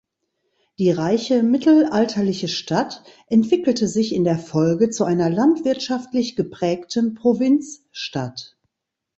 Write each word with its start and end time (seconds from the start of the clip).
Die 0.79 0.89
reiche 0.89 1.43
mittelalterliche 1.43 2.47
Stadt 2.47 3.03
entwickelte 3.27 3.87
sich 3.87 4.15
in 4.15 4.23
der 4.23 4.39
Folge 4.39 4.89
zu 4.89 5.03
einer 5.03 5.29
landwirtschaftlich 5.29 6.35
geprägten 6.35 7.13
Provinzstadt. 7.13 8.57